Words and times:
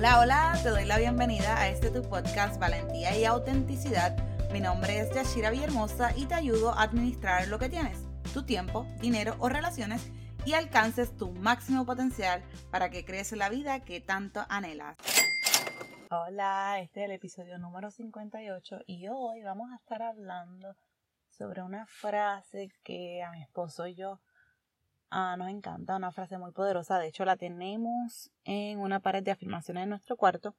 Hola, 0.00 0.20
hola, 0.20 0.58
te 0.62 0.70
doy 0.70 0.86
la 0.86 0.96
bienvenida 0.96 1.60
a 1.60 1.68
este 1.68 1.90
tu 1.90 2.00
podcast 2.00 2.58
Valentía 2.58 3.14
y 3.18 3.26
Autenticidad. 3.26 4.16
Mi 4.50 4.58
nombre 4.58 4.98
es 4.98 5.14
Yashira 5.14 5.50
Villahermosa 5.50 6.16
y 6.16 6.24
te 6.24 6.32
ayudo 6.32 6.72
a 6.72 6.84
administrar 6.84 7.48
lo 7.48 7.58
que 7.58 7.68
tienes, 7.68 7.98
tu 8.32 8.42
tiempo, 8.42 8.86
dinero 9.02 9.36
o 9.40 9.50
relaciones 9.50 10.10
y 10.46 10.54
alcances 10.54 11.14
tu 11.18 11.32
máximo 11.32 11.84
potencial 11.84 12.42
para 12.70 12.88
que 12.88 13.04
crees 13.04 13.30
la 13.32 13.50
vida 13.50 13.80
que 13.80 14.00
tanto 14.00 14.40
anhelas. 14.48 14.96
Hola, 16.10 16.80
este 16.80 17.00
es 17.00 17.04
el 17.04 17.12
episodio 17.16 17.58
número 17.58 17.90
58 17.90 18.78
y 18.86 19.06
hoy 19.08 19.42
vamos 19.42 19.70
a 19.70 19.76
estar 19.76 20.00
hablando 20.00 20.76
sobre 21.28 21.60
una 21.60 21.84
frase 21.84 22.70
que 22.84 23.22
a 23.22 23.32
mi 23.32 23.42
esposo 23.42 23.86
y 23.86 23.96
yo 23.96 24.18
Ah, 25.10 25.34
nos 25.36 25.48
encanta, 25.48 25.96
una 25.96 26.12
frase 26.12 26.38
muy 26.38 26.52
poderosa. 26.52 27.00
De 27.00 27.08
hecho, 27.08 27.24
la 27.24 27.36
tenemos 27.36 28.30
en 28.44 28.78
una 28.78 29.00
pared 29.00 29.24
de 29.24 29.32
afirmaciones 29.32 29.82
en 29.82 29.90
nuestro 29.90 30.16
cuarto. 30.16 30.54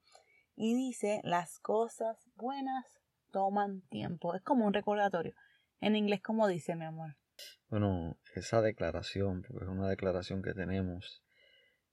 Y 0.58 0.76
dice, 0.76 1.22
las 1.24 1.60
cosas 1.60 2.30
buenas 2.36 2.86
toman 3.32 3.82
tiempo. 3.90 4.36
Es 4.36 4.42
como 4.42 4.66
un 4.66 4.74
recordatorio. 4.74 5.34
En 5.80 5.96
inglés, 5.96 6.22
como 6.22 6.48
dice, 6.50 6.76
mi 6.76 6.84
amor? 6.84 7.16
Bueno, 7.70 8.18
esa 8.36 8.62
declaración, 8.62 9.42
porque 9.42 9.64
es 9.64 9.72
una 9.72 9.88
declaración 9.88 10.42
que 10.42 10.54
tenemos 10.54 11.24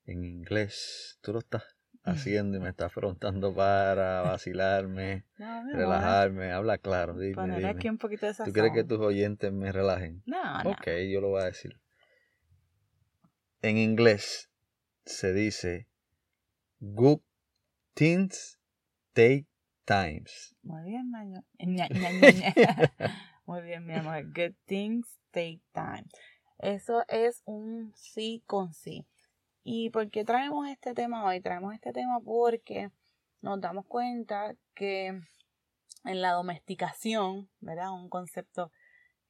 en 0.04 0.24
inglés, 0.24 1.18
tú 1.23 1.32
lo 1.32 1.38
estás 1.38 1.62
haciendo 2.02 2.56
y 2.56 2.60
me 2.60 2.70
estás 2.70 2.87
afrontando 2.87 3.54
para 3.54 4.23
vacilarme, 4.23 5.27
relajarme. 5.73 6.51
Habla 6.51 6.79
claro, 6.79 7.16
dime. 7.16 7.37
Poner 7.37 7.66
aquí 7.66 7.88
un 7.88 7.98
poquito 7.98 8.27
de 8.27 8.34
¿Tú 8.34 8.52
quieres 8.52 8.73
que 8.73 8.82
tus 8.82 8.98
oyentes 8.98 9.52
me 9.52 9.70
relajen? 9.70 10.24
No, 10.27 10.65
no. 10.65 10.70
Ok, 10.70 10.88
yo 11.09 11.20
lo 11.20 11.29
voy 11.29 11.43
a 11.43 11.46
decir 11.46 11.79
en 13.62 13.76
inglés 13.76 14.50
se 15.04 15.32
dice 15.32 15.88
good 16.80 17.20
things 17.94 18.58
take 19.12 19.46
times. 19.84 20.54
Muy 20.62 20.82
bien, 20.84 21.10
Maño. 21.10 21.45
Muy 23.46 23.62
bien, 23.62 23.87
mi 23.87 23.95
amor. 23.95 24.24
Good 24.26 24.54
things 24.66 25.18
take 25.30 25.62
time. 25.73 26.04
Eso 26.59 27.04
es 27.09 27.42
un 27.46 27.92
sí 27.95 28.42
con 28.46 28.73
sí. 28.74 29.06
¿Y 29.65 29.90
por 29.90 30.10
qué 30.10 30.24
traemos 30.24 30.68
este 30.68 30.95
tema 30.95 31.24
hoy? 31.24 31.40
Traemos 31.40 31.74
este 31.74 31.93
tema 31.93 32.20
porque 32.20 32.90
nos 33.40 33.60
damos 33.60 33.87
cuenta 33.87 34.54
que 34.74 35.09
en 36.04 36.22
la 36.22 36.32
domesticación, 36.32 37.50
¿verdad? 37.60 37.93
Un 37.93 38.09
concepto 38.09 38.70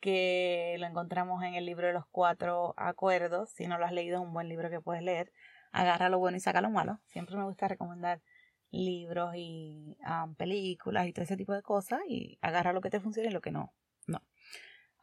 que 0.00 0.76
lo 0.78 0.86
encontramos 0.86 1.42
en 1.42 1.54
el 1.54 1.66
libro 1.66 1.86
de 1.86 1.92
los 1.92 2.06
cuatro 2.10 2.74
acuerdos. 2.76 3.50
Si 3.50 3.66
no 3.66 3.78
lo 3.78 3.84
has 3.84 3.92
leído, 3.92 4.18
es 4.18 4.22
un 4.22 4.32
buen 4.32 4.48
libro 4.48 4.70
que 4.70 4.80
puedes 4.80 5.02
leer. 5.02 5.32
Agarra 5.72 6.08
lo 6.08 6.18
bueno 6.18 6.36
y 6.36 6.40
saca 6.40 6.60
lo 6.60 6.70
malo. 6.70 7.00
Siempre 7.06 7.36
me 7.36 7.44
gusta 7.44 7.68
recomendar 7.68 8.22
libros 8.70 9.34
y 9.36 9.96
um, 10.06 10.34
películas 10.34 11.06
y 11.06 11.12
todo 11.12 11.24
ese 11.24 11.36
tipo 11.36 11.52
de 11.52 11.62
cosas 11.62 12.00
y 12.06 12.38
agarra 12.42 12.72
lo 12.72 12.80
que 12.80 12.90
te 12.90 13.00
funcione 13.00 13.28
y 13.28 13.32
lo 13.32 13.40
que 13.40 13.50
no. 13.50 13.72
No. 14.06 14.22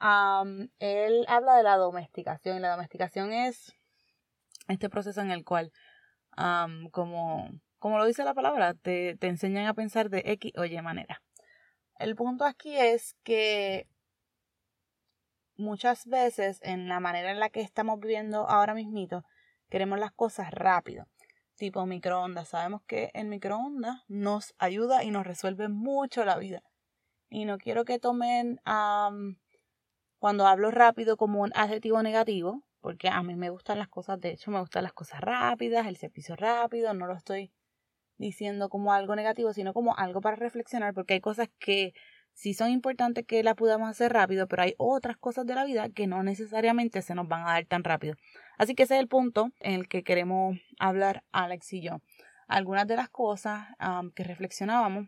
Um, 0.01 0.69
él 0.79 1.25
habla 1.27 1.55
de 1.55 1.63
la 1.63 1.77
domesticación 1.77 2.57
y 2.57 2.59
la 2.59 2.71
domesticación 2.71 3.33
es 3.33 3.73
este 4.67 4.89
proceso 4.89 5.21
en 5.21 5.31
el 5.31 5.43
cual, 5.43 5.71
um, 6.37 6.89
como, 6.89 7.49
como 7.79 7.97
lo 7.97 8.05
dice 8.05 8.23
la 8.23 8.33
palabra, 8.33 8.73
te, 8.73 9.15
te 9.17 9.27
enseñan 9.27 9.67
a 9.67 9.73
pensar 9.73 10.09
de 10.09 10.23
X 10.25 10.53
o 10.57 10.65
Y 10.65 10.81
manera. 10.81 11.21
El 11.97 12.15
punto 12.15 12.45
aquí 12.45 12.75
es 12.77 13.15
que 13.23 13.87
muchas 15.57 16.05
veces 16.05 16.59
en 16.61 16.87
la 16.87 16.99
manera 16.99 17.31
en 17.31 17.39
la 17.39 17.49
que 17.49 17.61
estamos 17.61 17.99
viviendo 17.99 18.49
ahora 18.49 18.73
mismito, 18.73 19.23
queremos 19.69 19.99
las 19.99 20.11
cosas 20.11 20.51
rápido, 20.51 21.07
tipo 21.55 21.85
microondas. 21.85 22.49
Sabemos 22.49 22.81
que 22.87 23.11
el 23.13 23.27
microondas 23.27 24.03
nos 24.07 24.53
ayuda 24.57 25.03
y 25.03 25.11
nos 25.11 25.25
resuelve 25.25 25.67
mucho 25.69 26.25
la 26.25 26.37
vida. 26.37 26.61
Y 27.29 27.45
no 27.45 27.57
quiero 27.57 27.85
que 27.85 27.99
tomen 27.99 28.59
cuando 30.19 30.47
hablo 30.47 30.71
rápido 30.71 31.17
como 31.17 31.41
un 31.41 31.51
adjetivo 31.55 32.01
negativo, 32.03 32.63
porque 32.81 33.09
a 33.09 33.23
mí 33.23 33.35
me 33.35 33.49
gustan 33.49 33.79
las 33.79 33.87
cosas, 33.87 34.21
de 34.21 34.29
hecho 34.29 34.51
me 34.51 34.59
gustan 34.59 34.83
las 34.83 34.93
cosas 34.93 35.19
rápidas, 35.21 35.87
el 35.87 35.97
servicio 35.97 36.35
rápido, 36.35 36.93
no 36.93 37.07
lo 37.07 37.15
estoy 37.15 37.51
diciendo 38.17 38.69
como 38.69 38.93
algo 38.93 39.15
negativo, 39.15 39.53
sino 39.53 39.73
como 39.73 39.97
algo 39.97 40.21
para 40.21 40.35
reflexionar, 40.35 40.93
porque 40.93 41.15
hay 41.15 41.19
cosas 41.19 41.49
que 41.59 41.93
sí 42.35 42.53
son 42.53 42.69
importantes 42.69 43.25
que 43.25 43.41
la 43.41 43.55
podamos 43.55 43.89
hacer 43.89 44.13
rápido, 44.13 44.47
pero 44.47 44.61
hay 44.61 44.75
otras 44.77 45.17
cosas 45.17 45.47
de 45.47 45.55
la 45.55 45.65
vida 45.65 45.89
que 45.89 46.05
no 46.05 46.21
necesariamente 46.21 47.01
se 47.01 47.15
nos 47.15 47.27
van 47.27 47.41
a 47.47 47.53
dar 47.53 47.65
tan 47.65 47.83
rápido. 47.83 48.15
Así 48.57 48.75
que 48.75 48.83
ese 48.83 48.95
es 48.95 48.99
el 48.99 49.07
punto 49.07 49.51
en 49.61 49.73
el 49.73 49.87
que 49.87 50.03
queremos 50.03 50.57
hablar 50.77 51.23
Alex 51.31 51.73
y 51.73 51.81
yo. 51.81 52.01
Algunas 52.47 52.85
de 52.87 52.97
las 52.97 53.09
cosas 53.09 53.67
que 54.13 54.23
reflexionábamos 54.23 55.07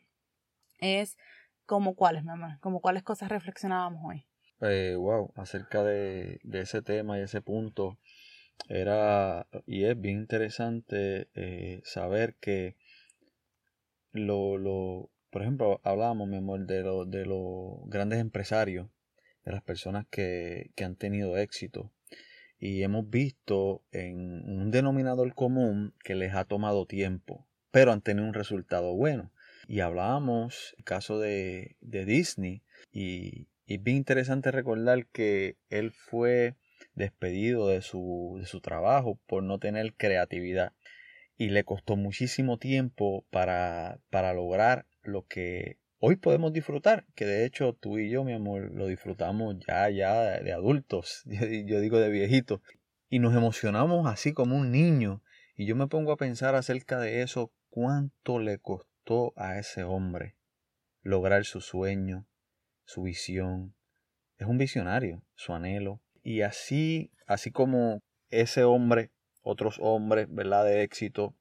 es 0.79 1.17
como 1.65 1.95
cuáles, 1.95 2.23
mamá, 2.23 2.57
como 2.61 2.81
cuáles 2.81 3.03
cosas 3.03 3.29
reflexionábamos 3.29 4.01
hoy. 4.03 4.25
Eh, 4.61 4.95
wow, 4.97 5.31
acerca 5.35 5.83
de, 5.83 6.39
ese 6.51 6.81
tema 6.81 7.19
y 7.19 7.21
ese 7.21 7.41
punto 7.41 7.99
era 8.69 9.45
y 9.67 9.83
es 9.83 9.99
bien 9.99 10.17
interesante 10.17 11.29
eh, 11.35 11.81
saber 11.83 12.35
que 12.35 12.75
lo, 14.13 14.57
lo 14.57 15.11
por 15.37 15.43
ejemplo, 15.43 15.79
hablábamos, 15.83 16.27
mi 16.27 16.37
amor, 16.37 16.65
de, 16.65 16.81
lo, 16.81 17.05
de 17.05 17.23
los 17.27 17.87
grandes 17.91 18.19
empresarios, 18.19 18.89
de 19.45 19.51
las 19.51 19.61
personas 19.61 20.07
que, 20.09 20.71
que 20.73 20.83
han 20.83 20.95
tenido 20.95 21.37
éxito. 21.37 21.93
Y 22.57 22.81
hemos 22.81 23.07
visto 23.07 23.83
en 23.91 24.17
un 24.49 24.71
denominador 24.71 25.35
común 25.35 25.93
que 26.03 26.15
les 26.15 26.33
ha 26.33 26.45
tomado 26.45 26.87
tiempo, 26.87 27.47
pero 27.69 27.91
han 27.91 28.01
tenido 28.01 28.25
un 28.27 28.33
resultado 28.33 28.95
bueno. 28.95 29.31
Y 29.67 29.81
hablábamos 29.81 30.73
el 30.79 30.85
caso 30.85 31.19
de, 31.19 31.75
de 31.81 32.05
Disney 32.05 32.63
y, 32.91 33.47
y 33.67 33.75
es 33.75 33.83
bien 33.83 33.97
interesante 33.97 34.49
recordar 34.49 35.05
que 35.05 35.57
él 35.69 35.91
fue 35.91 36.55
despedido 36.95 37.67
de 37.67 37.83
su, 37.83 38.37
de 38.39 38.47
su 38.47 38.59
trabajo 38.59 39.19
por 39.27 39.43
no 39.43 39.59
tener 39.59 39.93
creatividad 39.93 40.73
y 41.37 41.49
le 41.49 41.63
costó 41.63 41.95
muchísimo 41.95 42.57
tiempo 42.57 43.23
para, 43.29 43.99
para 44.09 44.33
lograr 44.33 44.87
lo 45.07 45.25
que 45.25 45.79
hoy 45.99 46.15
podemos 46.15 46.53
disfrutar, 46.53 47.05
que 47.15 47.25
de 47.25 47.45
hecho 47.45 47.73
tú 47.73 47.97
y 47.97 48.09
yo, 48.09 48.23
mi 48.23 48.33
amor, 48.33 48.71
lo 48.71 48.87
disfrutamos 48.87 49.55
ya, 49.67 49.89
ya 49.89 50.39
de 50.39 50.53
adultos, 50.53 51.23
yo 51.25 51.79
digo 51.79 51.99
de 51.99 52.09
viejitos, 52.09 52.61
y 53.09 53.19
nos 53.19 53.35
emocionamos 53.35 54.05
así 54.07 54.33
como 54.33 54.57
un 54.57 54.71
niño. 54.71 55.21
Y 55.55 55.65
yo 55.65 55.75
me 55.75 55.87
pongo 55.87 56.11
a 56.11 56.17
pensar 56.17 56.55
acerca 56.55 56.99
de 56.99 57.21
eso, 57.21 57.51
cuánto 57.69 58.39
le 58.39 58.59
costó 58.59 59.33
a 59.35 59.57
ese 59.57 59.83
hombre 59.83 60.35
lograr 61.01 61.45
su 61.45 61.61
sueño, 61.61 62.27
su 62.83 63.03
visión. 63.03 63.75
Es 64.37 64.47
un 64.47 64.57
visionario, 64.57 65.23
su 65.35 65.53
anhelo. 65.53 66.01
Y 66.21 66.41
así, 66.41 67.11
así 67.25 67.49
como 67.49 68.03
ese 68.29 68.65
hombre, 68.65 69.11
otros 69.41 69.77
hombres, 69.79 70.27
¿verdad? 70.29 70.65
De 70.65 70.83
éxito 70.83 71.33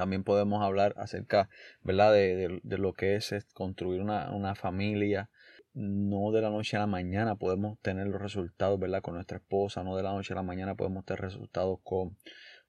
también 0.00 0.24
podemos 0.24 0.62
hablar 0.62 0.94
acerca, 0.96 1.50
¿verdad?, 1.82 2.10
de, 2.14 2.58
lo 2.62 2.94
que 2.94 3.16
es, 3.16 3.34
construir 3.52 4.00
una, 4.00 4.54
familia. 4.54 5.28
No 5.74 6.32
de 6.32 6.40
la 6.40 6.48
noche 6.48 6.78
a 6.78 6.80
la 6.80 6.86
mañana 6.86 7.36
podemos 7.36 7.78
tener 7.80 8.06
los 8.06 8.18
resultados, 8.18 8.80
¿verdad?, 8.80 9.02
con 9.02 9.16
nuestra 9.16 9.36
esposa. 9.36 9.84
No 9.84 9.96
de 9.96 10.02
la 10.02 10.12
noche 10.12 10.32
a 10.32 10.36
la 10.36 10.42
mañana 10.42 10.74
podemos 10.74 11.04
tener 11.04 11.20
resultados 11.20 11.80
con, 11.84 12.16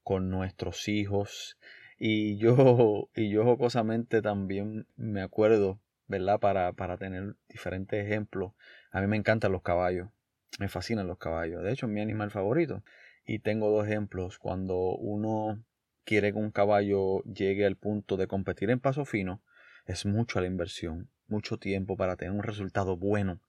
con 0.03 0.29
nuestros 0.29 0.89
hijos. 0.89 1.57
Y 1.97 2.35
yo, 2.37 3.07
y 3.15 3.29
yo 3.29 3.45
jocosamente 3.45 4.21
también 4.21 4.85
me 4.97 5.21
acuerdo, 5.21 5.79
¿verdad?, 6.07 6.37
para, 6.37 6.73
para 6.73 6.97
tener 6.97 7.37
diferentes 7.47 8.05
ejemplos. 8.05 8.51
A 8.91 8.99
mí 8.99 9.07
me 9.07 9.15
encantan 9.15 9.53
los 9.53 9.61
caballos. 9.61 10.09
Me 10.59 10.67
fascinan 10.67 11.07
los 11.07 11.17
caballos. 11.17 11.63
De 11.63 11.71
hecho, 11.71 11.85
es 11.85 11.91
mi 11.93 12.01
animal 12.01 12.29
favorito. 12.29 12.83
Y 13.25 13.39
tengo 13.39 13.69
dos 13.69 13.87
ejemplos. 13.87 14.37
Cuando 14.37 14.75
uno 14.97 15.63
quiere 16.03 16.31
que 16.31 16.39
un 16.39 16.51
caballo 16.51 17.23
llegue 17.23 17.65
al 17.65 17.75
punto 17.75 18.17
de 18.17 18.27
competir 18.27 18.69
en 18.69 18.79
paso 18.79 19.05
fino, 19.05 19.41
es 19.85 20.05
mucho 20.05 20.39
la 20.41 20.47
inversión, 20.47 21.09
mucho 21.27 21.57
tiempo 21.57 21.97
para 21.97 22.15
tener 22.15 22.33
un 22.33 22.43
resultado 22.43 22.97
bueno, 22.97 23.41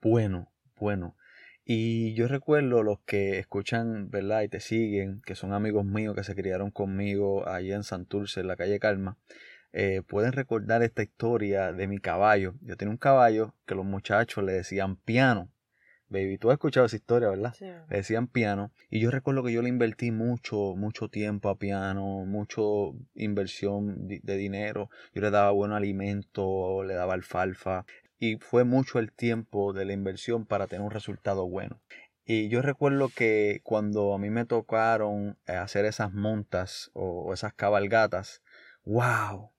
bueno, 0.00 0.52
bueno. 0.76 1.16
Y 1.64 2.14
yo 2.14 2.26
recuerdo 2.26 2.82
los 2.82 3.00
que 3.00 3.38
escuchan, 3.38 4.10
¿verdad? 4.10 4.42
Y 4.42 4.48
te 4.48 4.58
siguen, 4.58 5.22
que 5.24 5.36
son 5.36 5.52
amigos 5.52 5.84
míos 5.84 6.16
que 6.16 6.24
se 6.24 6.34
criaron 6.34 6.72
conmigo 6.72 7.48
allá 7.48 7.76
en 7.76 7.84
Santurce, 7.84 8.40
en 8.40 8.48
la 8.48 8.56
calle 8.56 8.80
Calma, 8.80 9.16
eh, 9.72 10.02
pueden 10.02 10.32
recordar 10.32 10.82
esta 10.82 11.02
historia 11.02 11.72
de 11.72 11.86
mi 11.86 11.98
caballo. 11.98 12.54
Yo 12.62 12.76
tenía 12.76 12.90
un 12.90 12.98
caballo 12.98 13.54
que 13.64 13.76
los 13.76 13.84
muchachos 13.84 14.42
le 14.44 14.52
decían 14.52 14.96
piano. 14.96 15.51
Baby, 16.12 16.36
tú 16.36 16.50
has 16.50 16.56
escuchado 16.56 16.84
esa 16.84 16.96
historia, 16.96 17.30
¿verdad? 17.30 17.54
Sí. 17.54 17.64
Le 17.64 17.96
decían 17.96 18.26
piano. 18.26 18.70
Y 18.90 19.00
yo 19.00 19.10
recuerdo 19.10 19.42
que 19.42 19.52
yo 19.52 19.62
le 19.62 19.70
invertí 19.70 20.10
mucho, 20.10 20.74
mucho 20.76 21.08
tiempo 21.08 21.48
a 21.48 21.56
piano, 21.56 22.26
mucho 22.26 22.94
inversión 23.14 24.06
de 24.06 24.36
dinero. 24.36 24.90
Yo 25.14 25.22
le 25.22 25.30
daba 25.30 25.50
buen 25.52 25.72
alimento, 25.72 26.84
le 26.84 26.94
daba 26.94 27.14
alfalfa. 27.14 27.86
Y 28.18 28.36
fue 28.36 28.64
mucho 28.64 28.98
el 28.98 29.10
tiempo 29.10 29.72
de 29.72 29.86
la 29.86 29.94
inversión 29.94 30.44
para 30.44 30.66
tener 30.66 30.84
un 30.84 30.90
resultado 30.90 31.48
bueno. 31.48 31.80
Y 32.24 32.48
yo 32.50 32.60
recuerdo 32.60 33.08
que 33.08 33.60
cuando 33.64 34.12
a 34.12 34.18
mí 34.18 34.28
me 34.28 34.44
tocaron 34.44 35.38
eh, 35.46 35.52
hacer 35.52 35.86
esas 35.86 36.12
montas 36.12 36.90
o 36.92 37.32
esas 37.32 37.54
cabalgatas, 37.54 38.42
wow, 38.84 39.51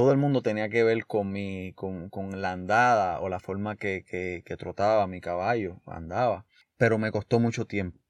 todo 0.00 0.12
el 0.12 0.16
mundo 0.16 0.40
tenía 0.40 0.70
que 0.70 0.82
ver 0.82 1.04
con 1.04 1.30
mi, 1.30 1.74
con, 1.74 2.08
con 2.08 2.40
la 2.40 2.52
andada 2.52 3.20
o 3.20 3.28
la 3.28 3.38
forma 3.38 3.76
que, 3.76 4.02
que, 4.02 4.56
trotaba 4.56 5.06
mi 5.06 5.20
caballo, 5.20 5.82
andaba. 5.84 6.46
Pero 6.78 6.96
me 6.96 7.12
costó 7.12 7.38
mucho 7.38 7.66
tiempo. 7.66 8.00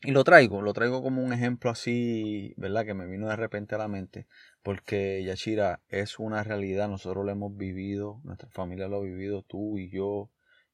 Y 0.00 0.10
lo 0.10 0.24
traigo, 0.24 0.62
lo 0.62 0.72
traigo 0.72 1.00
como 1.00 1.22
un 1.22 1.32
ejemplo 1.32 1.70
así, 1.70 2.54
¿verdad? 2.56 2.84
Que 2.84 2.94
me 2.94 3.06
vino 3.06 3.28
de 3.28 3.36
repente 3.36 3.76
a 3.76 3.78
la 3.78 3.86
mente, 3.86 4.26
porque 4.64 5.22
Yachira 5.22 5.80
es 5.86 6.18
una 6.18 6.42
realidad, 6.42 6.88
nosotros 6.88 7.24
lo 7.24 7.30
hemos 7.30 7.56
vivido, 7.56 8.20
nuestra 8.24 8.50
familia 8.50 8.88
lo 8.88 8.96
ha 8.96 9.02
vivido, 9.02 9.42
tú 9.42 9.78
y 9.78 9.90
yo, 9.90 10.28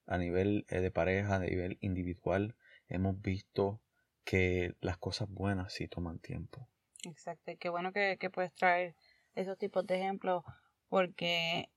a 0.06 0.16
nivel 0.16 0.64
eh, 0.70 0.80
de 0.80 0.90
pareja, 0.90 1.34
a 1.34 1.40
nivel 1.40 1.76
individual, 1.82 2.56
hemos 2.88 3.20
visto 3.20 3.82
que 4.24 4.72
las 4.80 4.96
cosas 4.96 5.28
buenas 5.28 5.74
sí 5.74 5.88
toman 5.88 6.20
tiempo. 6.20 6.66
Exacto, 7.04 7.52
qué 7.60 7.68
bueno 7.68 7.92
que, 7.92 8.16
que 8.18 8.30
puedes 8.30 8.54
traer 8.54 8.94
esos 9.38 9.56
tipos 9.56 9.86
de 9.86 9.96
ejemplos, 9.96 10.42
porque 10.88 11.70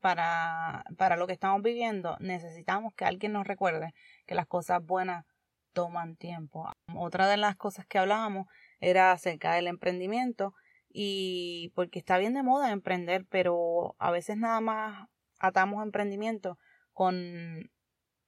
para, 0.00 0.84
para 0.96 1.16
lo 1.16 1.26
que 1.26 1.32
estamos 1.32 1.62
viviendo 1.62 2.16
necesitamos 2.20 2.94
que 2.94 3.04
alguien 3.04 3.32
nos 3.32 3.46
recuerde 3.46 3.94
que 4.26 4.34
las 4.34 4.46
cosas 4.46 4.84
buenas 4.84 5.24
toman 5.72 6.16
tiempo. 6.16 6.70
Otra 6.94 7.28
de 7.28 7.36
las 7.36 7.56
cosas 7.56 7.86
que 7.86 7.98
hablábamos 7.98 8.46
era 8.80 9.12
acerca 9.12 9.54
del 9.54 9.66
emprendimiento 9.66 10.54
y 10.88 11.72
porque 11.74 11.98
está 11.98 12.18
bien 12.18 12.34
de 12.34 12.42
moda 12.42 12.70
emprender, 12.70 13.26
pero 13.28 13.96
a 13.98 14.10
veces 14.10 14.36
nada 14.36 14.60
más 14.60 15.08
atamos 15.40 15.82
emprendimiento 15.82 16.58
con 16.92 17.70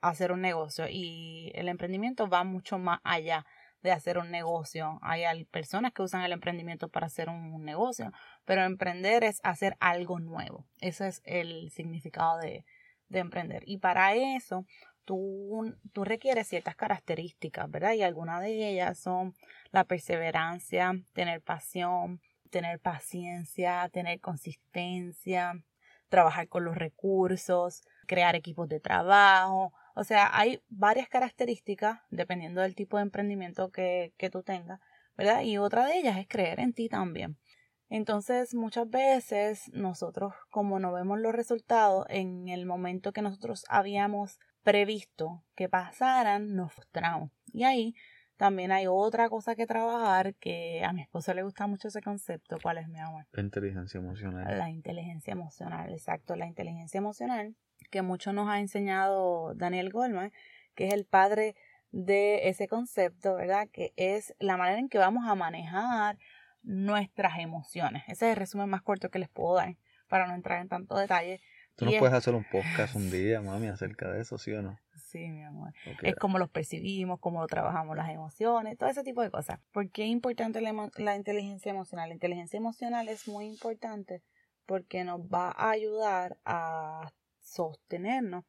hacer 0.00 0.32
un 0.32 0.40
negocio 0.40 0.86
y 0.88 1.52
el 1.54 1.68
emprendimiento 1.68 2.28
va 2.28 2.44
mucho 2.44 2.78
más 2.78 3.00
allá 3.04 3.46
de 3.82 3.92
hacer 3.92 4.18
un 4.18 4.30
negocio. 4.30 4.98
Hay 5.02 5.44
personas 5.46 5.92
que 5.92 6.02
usan 6.02 6.22
el 6.22 6.32
emprendimiento 6.32 6.88
para 6.88 7.06
hacer 7.06 7.28
un 7.28 7.64
negocio, 7.64 8.12
pero 8.44 8.64
emprender 8.64 9.24
es 9.24 9.40
hacer 9.42 9.76
algo 9.80 10.20
nuevo. 10.20 10.66
Ese 10.78 11.08
es 11.08 11.22
el 11.24 11.70
significado 11.70 12.38
de, 12.38 12.64
de 13.08 13.18
emprender. 13.18 13.62
Y 13.66 13.78
para 13.78 14.14
eso 14.14 14.64
tú, 15.04 15.74
tú 15.92 16.04
requieres 16.04 16.48
ciertas 16.48 16.76
características, 16.76 17.70
¿verdad? 17.70 17.92
Y 17.92 18.02
algunas 18.02 18.40
de 18.40 18.70
ellas 18.70 18.98
son 18.98 19.34
la 19.70 19.84
perseverancia, 19.84 20.94
tener 21.12 21.42
pasión, 21.42 22.20
tener 22.50 22.80
paciencia, 22.80 23.88
tener 23.92 24.20
consistencia, 24.20 25.62
trabajar 26.08 26.48
con 26.48 26.64
los 26.64 26.76
recursos, 26.76 27.82
crear 28.06 28.34
equipos 28.34 28.68
de 28.68 28.80
trabajo. 28.80 29.72
O 30.00 30.04
sea, 30.04 30.30
hay 30.32 30.62
varias 30.70 31.10
características 31.10 32.00
dependiendo 32.08 32.62
del 32.62 32.74
tipo 32.74 32.96
de 32.96 33.02
emprendimiento 33.02 33.70
que, 33.70 34.14
que 34.16 34.30
tú 34.30 34.42
tengas, 34.42 34.80
¿verdad? 35.14 35.42
Y 35.42 35.58
otra 35.58 35.84
de 35.84 35.98
ellas 35.98 36.16
es 36.16 36.26
creer 36.26 36.58
en 36.58 36.72
ti 36.72 36.88
también. 36.88 37.36
Entonces, 37.90 38.54
muchas 38.54 38.88
veces 38.88 39.70
nosotros, 39.74 40.32
como 40.48 40.78
no 40.78 40.90
vemos 40.90 41.20
los 41.20 41.34
resultados 41.34 42.06
en 42.08 42.48
el 42.48 42.64
momento 42.64 43.12
que 43.12 43.20
nosotros 43.20 43.66
habíamos 43.68 44.38
previsto 44.62 45.44
que 45.54 45.68
pasaran, 45.68 46.56
nos 46.56 46.72
frustramos. 46.72 47.30
Y 47.52 47.64
ahí 47.64 47.94
también 48.38 48.72
hay 48.72 48.86
otra 48.86 49.28
cosa 49.28 49.54
que 49.54 49.66
trabajar 49.66 50.34
que 50.36 50.82
a 50.82 50.94
mi 50.94 51.02
esposo 51.02 51.34
le 51.34 51.42
gusta 51.42 51.66
mucho 51.66 51.88
ese 51.88 52.00
concepto. 52.00 52.56
¿Cuál 52.62 52.78
es 52.78 52.88
mi 52.88 53.00
amor? 53.00 53.26
La 53.32 53.42
inteligencia 53.42 53.98
emocional. 53.98 54.56
La 54.56 54.70
inteligencia 54.70 55.32
emocional, 55.32 55.92
exacto. 55.92 56.36
La 56.36 56.46
inteligencia 56.46 56.96
emocional 56.96 57.54
que 57.90 58.02
mucho 58.02 58.32
nos 58.32 58.48
ha 58.48 58.60
enseñado 58.60 59.54
Daniel 59.54 59.90
Goldman, 59.90 60.32
que 60.74 60.88
es 60.88 60.94
el 60.94 61.04
padre 61.04 61.54
de 61.92 62.48
ese 62.48 62.68
concepto, 62.68 63.34
¿verdad? 63.34 63.68
Que 63.72 63.92
es 63.96 64.34
la 64.38 64.56
manera 64.56 64.78
en 64.78 64.88
que 64.88 64.98
vamos 64.98 65.28
a 65.28 65.34
manejar 65.34 66.18
nuestras 66.62 67.38
emociones. 67.38 68.02
Ese 68.06 68.26
es 68.26 68.32
el 68.32 68.36
resumen 68.36 68.68
más 68.68 68.82
corto 68.82 69.10
que 69.10 69.18
les 69.18 69.28
puedo 69.28 69.56
dar 69.56 69.76
para 70.08 70.26
no 70.26 70.34
entrar 70.34 70.60
en 70.60 70.68
tanto 70.68 70.96
detalle. 70.96 71.40
Tú 71.76 71.86
no 71.86 71.92
puedes 71.98 72.14
hacer 72.14 72.34
un 72.34 72.44
podcast 72.44 72.94
un 72.94 73.10
día, 73.10 73.40
mami, 73.40 73.68
acerca 73.68 74.10
de 74.10 74.20
eso, 74.20 74.38
¿sí 74.38 74.52
o 74.52 74.62
no? 74.62 74.78
Sí, 74.94 75.28
mi 75.28 75.42
amor. 75.42 75.72
Es 76.02 76.14
como 76.14 76.38
los 76.38 76.50
percibimos, 76.50 77.18
cómo 77.18 77.40
lo 77.40 77.46
trabajamos 77.48 77.96
las 77.96 78.10
emociones, 78.10 78.78
todo 78.78 78.88
ese 78.88 79.02
tipo 79.02 79.22
de 79.22 79.30
cosas. 79.30 79.58
¿Por 79.72 79.90
qué 79.90 80.04
es 80.04 80.10
importante 80.10 80.60
la, 80.60 81.16
inteligencia 81.16 81.70
emocional? 81.70 82.10
La 82.10 82.14
inteligencia 82.14 82.58
emocional 82.58 83.08
es 83.08 83.26
muy 83.26 83.46
importante 83.46 84.22
porque 84.66 85.02
nos 85.02 85.20
va 85.22 85.50
a 85.50 85.70
ayudar 85.70 86.36
a 86.44 87.10
sostenernos 87.50 88.44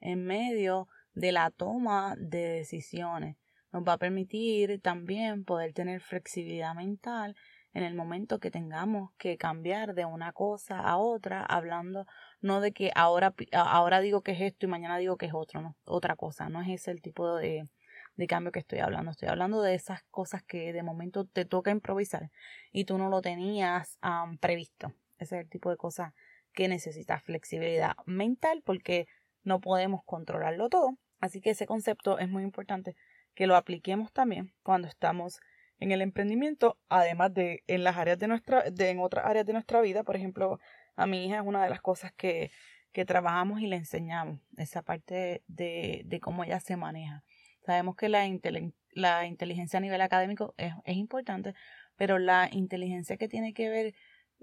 en 0.00 0.24
medio 0.24 0.88
de 1.14 1.32
la 1.32 1.50
toma 1.50 2.14
de 2.18 2.48
decisiones. 2.48 3.36
Nos 3.72 3.82
va 3.86 3.94
a 3.94 3.98
permitir 3.98 4.80
también 4.80 5.44
poder 5.44 5.72
tener 5.72 6.00
flexibilidad 6.00 6.74
mental 6.74 7.34
en 7.72 7.84
el 7.84 7.94
momento 7.94 8.38
que 8.38 8.50
tengamos 8.50 9.10
que 9.16 9.38
cambiar 9.38 9.94
de 9.94 10.04
una 10.04 10.32
cosa 10.32 10.80
a 10.80 10.98
otra, 10.98 11.42
hablando 11.42 12.06
no 12.42 12.60
de 12.60 12.72
que 12.72 12.90
ahora, 12.94 13.34
ahora 13.52 14.00
digo 14.00 14.20
que 14.20 14.32
es 14.32 14.40
esto 14.42 14.66
y 14.66 14.68
mañana 14.68 14.98
digo 14.98 15.16
que 15.16 15.26
es 15.26 15.34
otro, 15.34 15.62
no, 15.62 15.76
otra 15.84 16.16
cosa, 16.16 16.48
no 16.50 16.60
es 16.60 16.68
ese 16.68 16.90
el 16.90 17.00
tipo 17.00 17.36
de, 17.36 17.64
de 18.16 18.26
cambio 18.26 18.52
que 18.52 18.58
estoy 18.58 18.80
hablando, 18.80 19.12
estoy 19.12 19.28
hablando 19.28 19.62
de 19.62 19.74
esas 19.74 20.02
cosas 20.10 20.42
que 20.42 20.74
de 20.74 20.82
momento 20.82 21.24
te 21.24 21.46
toca 21.46 21.70
improvisar 21.70 22.30
y 22.72 22.84
tú 22.84 22.98
no 22.98 23.08
lo 23.08 23.22
tenías 23.22 23.98
previsto, 24.40 24.92
ese 25.18 25.36
es 25.36 25.44
el 25.44 25.48
tipo 25.48 25.70
de 25.70 25.78
cosas 25.78 26.12
que 26.52 26.68
necesitas 26.68 27.22
flexibilidad 27.22 27.94
mental 28.06 28.62
porque 28.64 29.06
no 29.42 29.60
podemos 29.60 30.02
controlarlo 30.04 30.68
todo, 30.68 30.98
así 31.20 31.40
que 31.40 31.50
ese 31.50 31.66
concepto 31.66 32.18
es 32.18 32.28
muy 32.28 32.42
importante 32.42 32.94
que 33.34 33.46
lo 33.46 33.56
apliquemos 33.56 34.12
también 34.12 34.52
cuando 34.62 34.88
estamos 34.88 35.40
en 35.78 35.90
el 35.90 36.00
emprendimiento, 36.00 36.78
además 36.88 37.34
de 37.34 37.64
en 37.66 37.82
las 37.82 37.96
áreas 37.96 38.18
de 38.18 38.28
nuestra, 38.28 38.70
de 38.70 38.90
en 38.90 39.00
otras 39.00 39.26
áreas 39.26 39.44
de 39.44 39.52
nuestra 39.52 39.80
vida, 39.80 40.04
por 40.04 40.14
ejemplo, 40.14 40.60
a 40.94 41.06
mi 41.06 41.26
hija 41.26 41.36
es 41.36 41.42
una 41.42 41.64
de 41.64 41.70
las 41.70 41.80
cosas 41.80 42.12
que, 42.12 42.52
que 42.92 43.04
trabajamos 43.04 43.60
y 43.60 43.66
le 43.66 43.76
enseñamos, 43.76 44.40
esa 44.56 44.82
parte 44.82 45.42
de, 45.48 46.02
de 46.04 46.20
cómo 46.20 46.44
ella 46.44 46.60
se 46.60 46.76
maneja. 46.76 47.24
Sabemos 47.64 47.96
que 47.96 48.08
la, 48.08 48.28
la 48.92 49.26
inteligencia 49.26 49.78
a 49.78 49.80
nivel 49.80 50.00
académico 50.00 50.54
es, 50.56 50.72
es, 50.84 50.96
importante, 50.96 51.54
pero 51.96 52.18
la 52.18 52.48
inteligencia 52.52 53.16
que 53.16 53.28
tiene 53.28 53.54
que 53.54 53.68
ver 53.68 53.94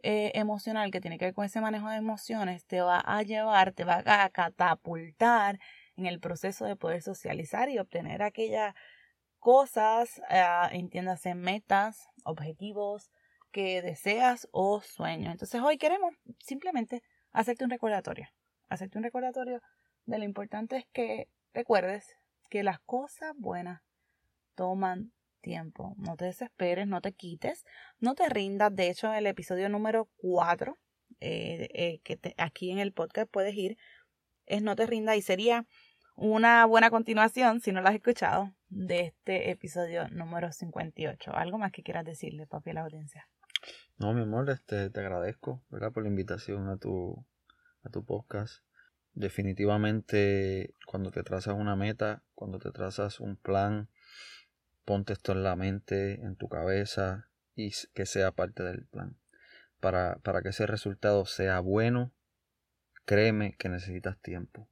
eh, 0.04 0.32
emocional, 0.36 0.92
que 0.92 1.02
tiene 1.02 1.18
que 1.18 1.26
ver 1.26 1.34
con 1.34 1.46
ese 1.46 1.62
manejo 1.62 1.90
de 1.90 1.98
emociones, 1.98 2.66
te 2.66 2.82
va 2.82 3.00
a 3.00 3.22
llevar, 3.24 3.74
te 3.74 3.84
va 3.84 4.04
a 4.06 4.30
catapultar 4.30 5.60
en 5.96 6.06
el 6.06 6.20
proceso 6.20 6.66
de 6.66 6.76
poder 6.76 7.02
socializar 7.02 7.70
y 7.70 7.80
obtener 7.80 8.22
aquella 8.24 8.76
cosas, 9.40 10.22
uh, 10.30 10.68
entiéndase 10.72 11.34
metas, 11.34 12.08
objetivos 12.24 13.10
que 13.52 13.82
deseas 13.82 14.48
o 14.52 14.82
sueños. 14.82 15.32
Entonces 15.32 15.62
hoy 15.62 15.78
queremos 15.78 16.14
simplemente 16.40 17.02
hacerte 17.32 17.64
un 17.64 17.70
recordatorio, 17.70 18.28
hacerte 18.68 18.98
un 18.98 19.04
recordatorio 19.04 19.62
de 20.06 20.18
lo 20.18 20.26
importante 20.26 20.78
es 20.78 20.86
que 20.92 21.28
recuerdes 21.54 22.16
que 22.50 22.64
las 22.64 22.80
cosas 22.82 23.34
buenas 23.38 23.82
toman 24.56 25.14
tiempo. 25.40 25.96
No 25.98 26.16
te 26.16 26.26
desesperes, 26.26 26.88
no 26.88 27.02
te 27.02 27.14
quites, 27.14 27.66
no 28.00 28.16
te 28.16 28.30
rindas. 28.30 28.76
De 28.76 28.90
hecho, 28.90 29.14
el 29.14 29.28
episodio 29.28 29.70
número 29.70 30.10
4, 30.18 30.78
eh, 31.20 31.70
eh, 31.74 32.00
que 32.04 32.20
aquí 32.38 32.72
en 32.72 32.80
el 32.80 32.94
podcast 32.94 33.30
puedes 33.32 33.56
ir, 33.56 33.78
es 34.46 34.64
No 34.64 34.76
te 34.76 34.88
rindas 34.88 35.16
y 35.16 35.22
sería 35.22 35.68
una 36.16 36.66
buena 36.66 36.90
continuación, 36.90 37.62
si 37.62 37.72
no 37.72 37.82
lo 37.82 37.88
has 37.88 37.96
escuchado, 37.96 38.54
de 38.68 39.02
este 39.02 39.52
episodio 39.52 40.08
número 40.10 40.52
58. 40.52 41.34
¿Algo 41.34 41.58
más 41.58 41.72
que 41.72 41.84
quieras 41.84 42.04
decirle, 42.04 42.46
papi, 42.48 42.72
a 42.72 42.74
la 42.74 42.82
audiencia? 42.82 43.28
No, 43.98 44.14
mi 44.14 44.22
amor, 44.22 44.50
este, 44.50 44.90
te 44.90 45.00
agradezco 45.00 45.62
¿verdad? 45.70 45.92
por 45.92 46.04
la 46.04 46.10
invitación 46.10 46.68
a 46.70 46.78
tu, 46.78 47.26
a 47.84 47.90
tu 47.90 48.06
podcast. 48.06 48.64
Definitivamente, 49.14 50.76
cuando 50.86 51.12
te 51.12 51.24
trazas 51.24 51.56
una 51.56 51.76
meta, 51.76 52.24
cuando 52.34 52.60
te 52.60 52.72
trazas 52.72 53.20
un 53.20 53.36
plan, 53.36 53.90
ponte 54.86 55.14
esto 55.14 55.32
en 55.32 55.44
la 55.44 55.56
mente, 55.56 56.22
en 56.22 56.36
tu 56.36 56.48
cabeza 56.48 57.30
y 57.56 57.72
que 57.94 58.06
sea 58.06 58.32
parte 58.32 58.64
del 58.64 58.86
plan. 58.86 59.18
Para, 59.80 60.18
para 60.24 60.42
que 60.42 60.50
ese 60.50 60.66
resultado 60.66 61.26
sea 61.26 61.60
bueno, 61.60 62.14
créeme 63.06 63.56
que 63.58 63.70
necesitas 63.70 64.20
tiempo. 64.20 64.70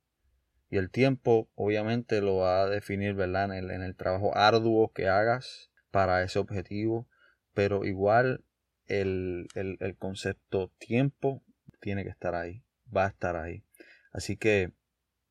Y 0.69 0.77
el 0.77 0.89
tiempo 0.89 1.49
obviamente 1.55 2.21
lo 2.21 2.37
va 2.37 2.63
a 2.63 2.69
definir 2.69 3.13
¿verdad? 3.13 3.45
En, 3.45 3.51
el, 3.51 3.71
en 3.71 3.81
el 3.81 3.95
trabajo 3.95 4.35
arduo 4.35 4.91
que 4.91 5.07
hagas 5.07 5.71
para 5.91 6.23
ese 6.23 6.39
objetivo. 6.39 7.07
Pero 7.53 7.85
igual 7.85 8.43
el, 8.85 9.47
el, 9.55 9.77
el 9.79 9.97
concepto 9.97 10.71
tiempo 10.77 11.43
tiene 11.79 12.03
que 12.03 12.09
estar 12.09 12.35
ahí. 12.35 12.63
Va 12.95 13.05
a 13.05 13.09
estar 13.09 13.35
ahí. 13.35 13.63
Así 14.11 14.37
que 14.37 14.73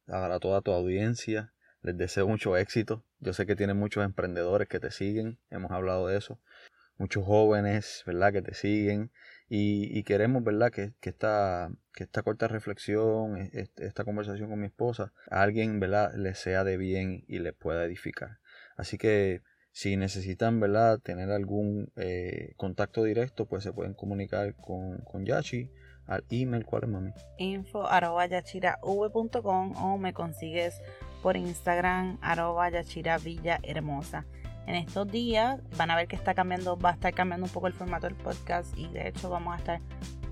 para 0.07 0.41
toda 0.41 0.63
tu 0.63 0.73
audiencia 0.73 1.53
les 1.87 1.97
deseo 1.97 2.27
mucho 2.27 2.57
éxito. 2.57 3.05
Yo 3.21 3.33
sé 3.33 3.47
que 3.47 3.55
tienes 3.55 3.77
muchos 3.77 4.05
emprendedores 4.05 4.69
que 4.69 4.81
te 4.81 4.91
siguen. 4.91 5.39
Hemos 5.51 5.71
hablado 5.71 6.09
de 6.09 6.19
eso. 6.19 6.41
Muchos 6.99 7.25
jóvenes, 7.25 8.03
¿verdad? 8.07 8.33
Que 8.33 8.43
te 8.43 8.55
siguen. 8.55 9.13
Y, 9.49 10.03
queremos, 10.03 10.43
¿verdad? 10.43 10.73
Que, 10.73 10.95
que, 11.01 11.11
esta, 11.11 11.71
que 11.95 12.03
esta 12.05 12.23
corta 12.23 12.49
reflexión, 12.49 13.37
e, 13.37 13.71
esta 13.77 14.05
conversación 14.05 14.51
con 14.51 14.59
mi 14.59 14.67
esposa, 14.67 15.13
a 15.31 15.43
alguien, 15.43 15.79
¿verdad? 15.79 16.13
Le 16.17 16.35
sea 16.35 16.65
de 16.65 16.77
bien 16.77 17.25
y 17.29 17.39
le 17.39 17.53
pueda 17.53 17.85
edificar. 17.85 18.41
Así 18.77 18.99
que 18.99 19.43
Si 19.71 19.97
necesitan, 19.97 20.59
¿verdad?, 20.59 20.99
tener 21.01 21.31
algún 21.31 21.93
contacto 22.57 23.05
directo, 23.05 23.47
pues 23.47 23.63
se 23.63 23.73
pueden 23.73 23.95
comunicar 23.95 24.55
con, 24.57 24.99
con 25.05 25.25
Yachi 25.27 25.71
al 26.07 26.25
email. 26.31 26.65
¿Cuál 26.65 26.85
es, 26.85 26.89
mami? 26.89 27.11
Info 27.39 27.87
arroba 27.87 28.27
o 29.77 29.99
me 29.99 30.13
consigues 30.13 30.81
por 31.23 31.37
Instagram 31.37 32.19
arroba 32.23 32.71
yachira 32.71 33.19
villa. 33.19 33.61
En 34.67 34.75
estos 34.75 35.11
días 35.11 35.61
van 35.77 35.91
a 35.91 35.97
ver 35.97 36.09
que 36.09 36.17
está 36.17 36.35
cambiando, 36.35 36.77
va 36.77 36.91
a 36.91 36.93
estar 36.95 37.15
cambiando 37.15 37.47
un 37.47 37.53
poco 37.53 37.69
el 37.69 37.73
formato 37.73 38.07
del 38.07 38.17
podcast 38.17 38.77
y 38.77 38.89
de 38.89 39.09
hecho 39.09 39.31
vamos 39.31 39.55
a 39.55 39.59
estar 39.59 39.81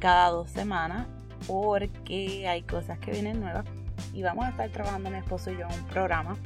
cada 0.01 0.31
dos 0.31 0.51
semanas 0.51 1.07
porque 1.47 2.49
hay 2.49 2.63
cosas 2.63 2.99
que 2.99 3.13
vienen 3.13 3.41
nuevas 3.41 3.65
y 4.13 4.23
vamos 4.23 4.45
a 4.45 4.51
estar 4.51 4.71
trabajando 4.71 5.11
mi 5.11 5.19
esposo 5.19 5.51
y 5.51 5.59
yo 5.59 5.69
un 5.69 5.87
programa 5.87 6.37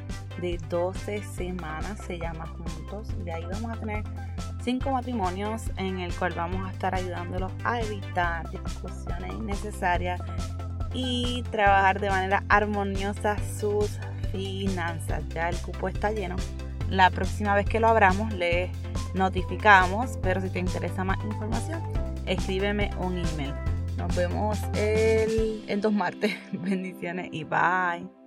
de 0.40 0.58
12 0.68 1.22
semanas, 1.22 1.98
se 2.06 2.18
llama 2.18 2.46
Juntos, 2.46 3.08
y 3.24 3.30
ahí 3.30 3.44
vamos 3.44 3.76
a 3.76 3.80
tener 3.80 4.04
cinco 4.68 4.90
matrimonios 4.90 5.62
en 5.78 6.00
el 6.00 6.12
cual 6.14 6.34
vamos 6.36 6.68
a 6.68 6.70
estar 6.70 6.94
ayudándolos 6.94 7.50
a 7.64 7.80
evitar 7.80 8.50
discusiones 8.50 9.32
innecesarias 9.32 10.20
y 10.92 11.42
trabajar 11.50 11.98
de 11.98 12.10
manera 12.10 12.44
armoniosa 12.50 13.38
sus 13.58 13.98
finanzas. 14.30 15.26
Ya 15.30 15.48
el 15.48 15.56
cupo 15.56 15.88
está 15.88 16.12
lleno. 16.12 16.36
La 16.90 17.08
próxima 17.08 17.54
vez 17.54 17.64
que 17.64 17.80
lo 17.80 17.88
abramos 17.88 18.30
les 18.34 18.70
notificamos, 19.14 20.18
pero 20.22 20.42
si 20.42 20.50
te 20.50 20.58
interesa 20.58 21.02
más 21.02 21.16
información, 21.24 21.82
escríbeme 22.26 22.90
un 22.98 23.16
email. 23.16 23.54
Nos 23.96 24.14
vemos 24.14 24.58
el, 24.74 25.64
en 25.66 25.80
dos 25.80 25.94
martes. 25.94 26.36
Bendiciones 26.52 27.30
y 27.32 27.44
bye. 27.44 28.17